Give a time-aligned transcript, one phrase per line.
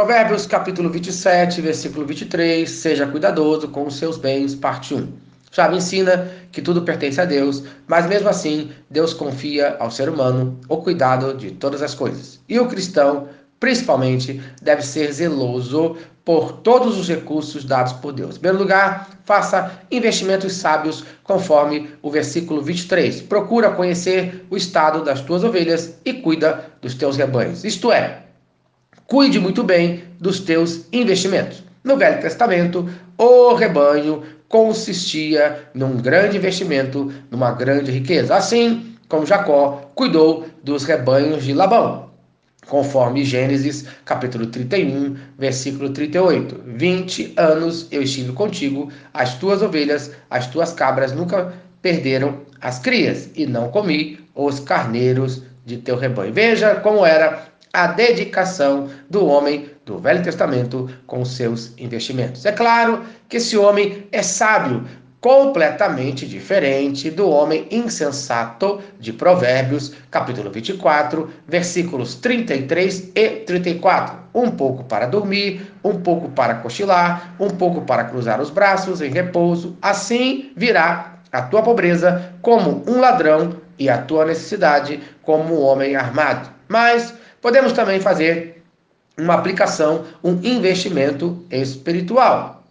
[0.00, 5.06] Provérbios capítulo 27, versículo 23, seja cuidadoso com os seus bens, parte 1.
[5.52, 10.58] Chave ensina que tudo pertence a Deus, mas mesmo assim, Deus confia ao ser humano
[10.70, 12.40] o cuidado de todas as coisas.
[12.48, 13.28] E o cristão,
[13.60, 18.36] principalmente, deve ser zeloso por todos os recursos dados por Deus.
[18.36, 23.20] Em primeiro lugar, faça investimentos sábios, conforme o versículo 23.
[23.20, 27.64] Procura conhecer o estado das tuas ovelhas e cuida dos teus rebanhos.
[27.64, 28.29] Isto é,
[29.10, 31.64] cuide muito bem dos teus investimentos.
[31.82, 38.36] No Velho Testamento, o rebanho consistia num grande investimento, numa grande riqueza.
[38.36, 42.08] Assim como Jacó cuidou dos rebanhos de Labão,
[42.68, 46.60] conforme Gênesis capítulo 31, versículo 38.
[46.66, 51.52] 20 anos eu estive contigo, as tuas ovelhas, as tuas cabras nunca
[51.82, 56.32] perderam as crias, e não comi os carneiros de teu rebanho.
[56.32, 62.44] Veja como era a dedicação do homem do Velho Testamento com seus investimentos.
[62.44, 64.84] É claro que esse homem é sábio,
[65.20, 74.18] completamente diferente do homem insensato de Provérbios, capítulo 24, versículos 33 e 34.
[74.34, 79.10] Um pouco para dormir, um pouco para cochilar, um pouco para cruzar os braços em
[79.10, 79.76] repouso.
[79.82, 85.96] Assim virá a tua pobreza como um ladrão e a tua necessidade como um homem
[85.96, 86.48] armado.
[86.66, 88.62] Mas Podemos também fazer
[89.16, 92.62] uma aplicação, um investimento espiritual.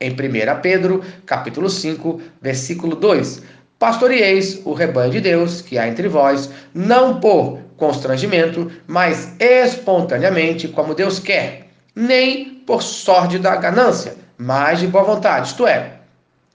[0.00, 0.14] Em 1
[0.62, 3.42] Pedro, capítulo 5, versículo 2:
[3.78, 10.94] Pastorieis o rebanho de Deus que há entre vós, não por constrangimento, mas espontaneamente, como
[10.94, 15.97] Deus quer, nem por sorte da ganância, mas de boa vontade, isto é,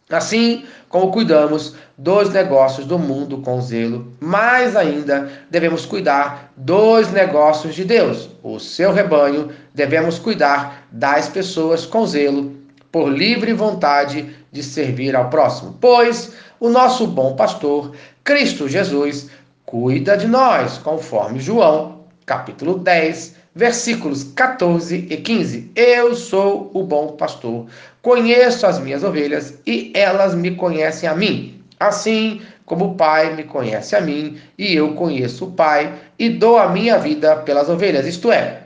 [0.10, 7.74] Assim como cuidamos dos negócios do mundo com zelo, mais ainda devemos cuidar dos negócios
[7.74, 8.30] de Deus.
[8.44, 12.54] O seu rebanho devemos cuidar das pessoas com zelo,
[12.92, 15.76] por livre vontade de servir ao próximo.
[15.82, 17.92] Pois o nosso bom pastor,
[18.24, 19.30] Cristo Jesus,
[19.66, 25.72] cuida de nós, conforme João, capítulo 10, versículos 14 e 15.
[25.76, 27.68] Eu sou o bom pastor,
[28.02, 31.62] conheço as minhas ovelhas e elas me conhecem a mim.
[31.80, 36.58] Assim como o Pai me conhece a mim e eu conheço o Pai e dou
[36.58, 38.08] a minha vida pelas ovelhas.
[38.08, 38.64] Isto é,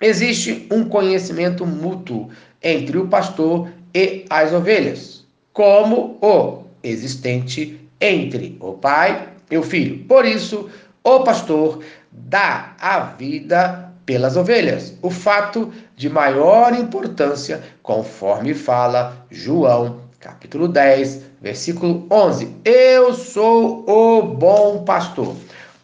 [0.00, 2.30] existe um conhecimento mútuo
[2.62, 10.04] entre o pastor e as ovelhas, como o existente entre o Pai e o Filho.
[10.04, 10.68] Por isso,
[11.04, 14.96] o pastor dá a vida pelas ovelhas.
[15.02, 22.56] O fato de maior importância, conforme fala João, capítulo 10, versículo 11.
[22.64, 25.34] Eu sou o bom pastor.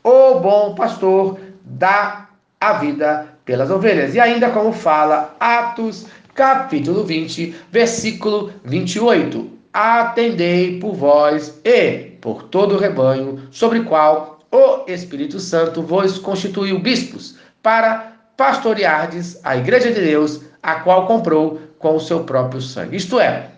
[0.05, 2.29] O bom pastor dá
[2.61, 4.15] a vida pelas ovelhas.
[4.15, 9.51] E ainda como fala Atos, capítulo 20, versículo 28.
[9.73, 16.79] Atendei por vós e por todo o rebanho, sobre qual o Espírito Santo vos constituiu
[16.79, 22.97] bispos, para pastoreardes a igreja de Deus, a qual comprou com o seu próprio sangue.
[22.97, 23.49] Isto é,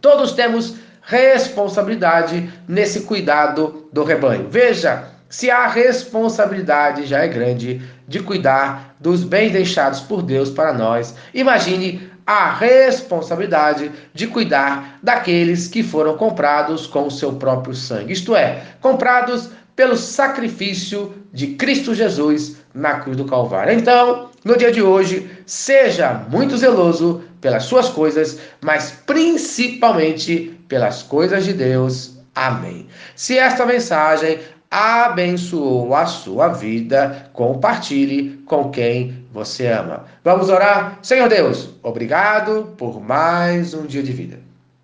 [0.00, 4.48] todos temos responsabilidade nesse cuidado do rebanho.
[4.48, 10.72] Veja, se a responsabilidade já é grande de cuidar dos bens deixados por Deus para
[10.72, 18.12] nós, imagine a responsabilidade de cuidar daqueles que foram comprados com o seu próprio sangue.
[18.12, 23.72] Isto é, comprados pelo sacrifício de Cristo Jesus na cruz do Calvário.
[23.72, 31.44] Então, no dia de hoje, seja muito zeloso pelas suas coisas, mas principalmente pelas coisas
[31.44, 32.18] de Deus.
[32.34, 32.86] Amém.
[33.14, 34.38] Se esta mensagem
[34.70, 40.06] abençoou a sua vida, compartilhe com quem você ama.
[40.24, 40.98] Vamos orar?
[41.02, 44.40] Senhor Deus, obrigado por mais um dia de vida.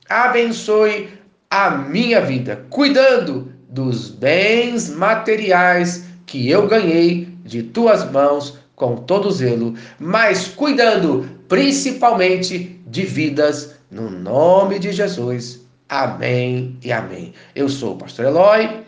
[0.09, 1.09] Abençoe
[1.50, 9.30] a minha vida, cuidando dos bens materiais que eu ganhei de tuas mãos com todo
[9.30, 15.60] zelo, mas cuidando principalmente de vidas, no nome de Jesus.
[15.88, 17.32] Amém e amém.
[17.54, 18.87] Eu sou o pastor Eloy.